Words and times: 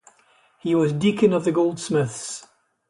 He 0.57 0.73
was 0.73 0.93
Deacon 0.93 1.31
of 1.31 1.43
the 1.43 1.51
Goldsmiths. 1.51 2.47